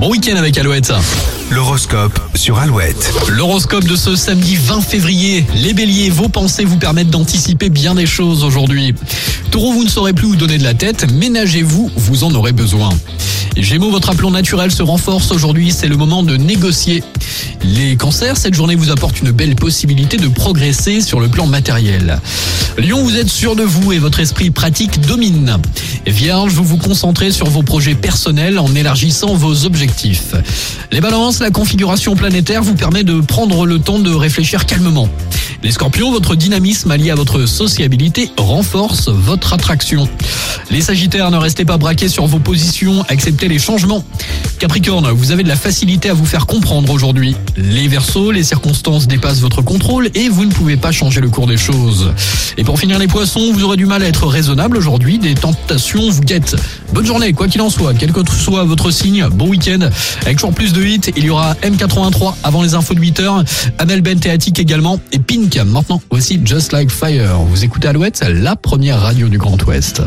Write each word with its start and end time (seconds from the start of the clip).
Bon 0.00 0.08
week-end 0.08 0.36
avec 0.36 0.56
Alouette. 0.56 0.94
L'horoscope 1.50 2.18
sur 2.34 2.58
Alouette. 2.58 3.12
L'horoscope 3.28 3.84
de 3.84 3.96
ce 3.96 4.16
samedi 4.16 4.56
20 4.56 4.80
février. 4.80 5.44
Les 5.56 5.74
béliers, 5.74 6.08
vos 6.08 6.30
pensées 6.30 6.64
vous 6.64 6.78
permettent 6.78 7.10
d'anticiper 7.10 7.68
bien 7.68 7.94
des 7.94 8.06
choses 8.06 8.42
aujourd'hui. 8.42 8.94
Taureau, 9.50 9.74
vous 9.74 9.84
ne 9.84 9.90
saurez 9.90 10.14
plus 10.14 10.28
où 10.28 10.36
donner 10.36 10.56
de 10.56 10.64
la 10.64 10.72
tête. 10.72 11.12
Ménagez-vous, 11.12 11.90
vous 11.94 12.24
en 12.24 12.34
aurez 12.34 12.52
besoin. 12.52 12.88
Gémeaux, 13.58 13.90
votre 13.90 14.08
aplomb 14.08 14.30
naturel 14.30 14.70
se 14.70 14.82
renforce 14.82 15.32
aujourd'hui. 15.32 15.70
C'est 15.70 15.88
le 15.88 15.98
moment 15.98 16.22
de 16.22 16.34
négocier. 16.38 17.04
Les 17.62 17.94
cancers, 17.96 18.38
cette 18.38 18.54
journée 18.54 18.76
vous 18.76 18.90
apporte 18.90 19.20
une 19.20 19.32
belle 19.32 19.54
possibilité 19.54 20.16
de 20.16 20.28
progresser 20.28 21.02
sur 21.02 21.20
le 21.20 21.28
plan 21.28 21.46
matériel. 21.46 22.18
Lion, 22.78 23.02
vous 23.02 23.16
êtes 23.16 23.28
sûr 23.28 23.56
de 23.56 23.62
vous 23.62 23.92
et 23.92 23.98
votre 23.98 24.20
esprit 24.20 24.50
pratique 24.50 25.00
domine. 25.00 25.58
Vierge, 26.06 26.52
vous 26.52 26.64
vous 26.64 26.76
concentrez 26.76 27.30
sur 27.30 27.46
vos 27.46 27.62
projets 27.62 27.94
personnels 27.94 28.58
en 28.58 28.74
élargissant 28.74 29.34
vos 29.34 29.66
objectifs. 29.66 30.34
Les 30.92 31.00
balances, 31.00 31.40
la 31.40 31.50
configuration 31.50 32.14
planétaire 32.14 32.62
vous 32.62 32.74
permet 32.74 33.02
de 33.02 33.20
prendre 33.20 33.66
le 33.66 33.78
temps 33.78 33.98
de 33.98 34.12
réfléchir 34.12 34.66
calmement. 34.66 35.08
Les 35.62 35.72
scorpions, 35.72 36.10
votre 36.10 36.36
dynamisme 36.36 36.90
allié 36.90 37.10
à 37.10 37.14
votre 37.14 37.44
sociabilité 37.44 38.30
renforce 38.38 39.08
votre 39.08 39.52
attraction. 39.52 40.08
Les 40.70 40.80
sagittaires, 40.80 41.30
ne 41.30 41.36
restez 41.36 41.64
pas 41.64 41.76
braqués 41.76 42.08
sur 42.08 42.26
vos 42.26 42.38
positions, 42.38 43.04
acceptez 43.08 43.48
les 43.48 43.58
changements. 43.58 44.04
Capricorne, 44.60 45.08
vous 45.12 45.30
avez 45.30 45.42
de 45.42 45.48
la 45.48 45.56
facilité 45.56 46.10
à 46.10 46.12
vous 46.12 46.26
faire 46.26 46.44
comprendre 46.44 46.92
aujourd'hui. 46.92 47.34
Les 47.56 47.88
Verseaux, 47.88 48.30
les 48.30 48.42
circonstances 48.42 49.08
dépassent 49.08 49.40
votre 49.40 49.62
contrôle 49.62 50.10
et 50.14 50.28
vous 50.28 50.44
ne 50.44 50.52
pouvez 50.52 50.76
pas 50.76 50.92
changer 50.92 51.22
le 51.22 51.30
cours 51.30 51.46
des 51.46 51.56
choses. 51.56 52.12
Et 52.58 52.62
pour 52.62 52.78
finir 52.78 52.98
les 52.98 53.06
poissons, 53.06 53.52
vous 53.54 53.64
aurez 53.64 53.78
du 53.78 53.86
mal 53.86 54.02
à 54.02 54.06
être 54.06 54.26
raisonnable 54.26 54.76
aujourd'hui, 54.76 55.18
des 55.18 55.32
tentations 55.32 56.10
vous 56.10 56.20
guettent. 56.20 56.56
Bonne 56.92 57.06
journée, 57.06 57.32
quoi 57.32 57.48
qu'il 57.48 57.62
en 57.62 57.70
soit, 57.70 57.94
quel 57.94 58.12
que 58.12 58.20
soit 58.30 58.64
votre 58.64 58.90
signe, 58.90 59.26
bon 59.32 59.48
week-end. 59.48 59.88
Avec 60.26 60.36
toujours 60.36 60.52
plus 60.52 60.74
de 60.74 60.84
hits, 60.84 61.10
il 61.16 61.24
y 61.24 61.30
aura 61.30 61.54
M83 61.62 62.34
avant 62.42 62.62
les 62.62 62.74
infos 62.74 62.92
de 62.92 63.00
8h, 63.00 63.46
Amel 63.78 64.02
Ben 64.02 64.20
Théatique 64.20 64.58
également 64.58 65.00
et 65.12 65.20
Pink. 65.20 65.56
Maintenant, 65.64 66.02
voici 66.10 66.38
Just 66.44 66.72
Like 66.72 66.90
Fire. 66.90 67.38
Vous 67.48 67.64
écoutez 67.64 67.88
Alouette, 67.88 68.22
la 68.28 68.56
première 68.56 69.00
radio 69.00 69.28
du 69.28 69.38
Grand 69.38 69.62
Ouest. 69.66 70.02